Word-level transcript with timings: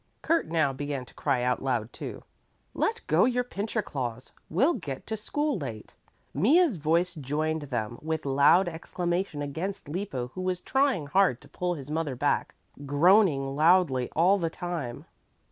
Kurt 0.23 0.47
now 0.47 0.73
began 0.73 1.05
to 1.05 1.13
cry 1.13 1.43
out, 1.43 1.61
too: 1.93 2.23
"Let 2.73 3.01
go 3.05 3.25
your 3.25 3.43
pincher 3.43 3.83
claws 3.83 4.31
we'll 4.49 4.73
get 4.73 5.05
to 5.05 5.15
school 5.15 5.59
late." 5.59 5.93
Mea's 6.33 6.75
voice 6.77 7.13
joined 7.13 7.61
them 7.69 7.99
with 8.01 8.25
loud 8.25 8.67
exclamation 8.67 9.43
against 9.43 9.87
Lippo, 9.87 10.29
who 10.29 10.41
was 10.41 10.59
trying 10.59 11.05
hard 11.05 11.39
to 11.41 11.47
pull 11.47 11.75
his 11.75 11.91
mother 11.91 12.15
back, 12.15 12.55
groaning 12.83 13.55
loudly 13.55 14.09
all 14.15 14.39
the 14.39 14.49
time. 14.49 15.05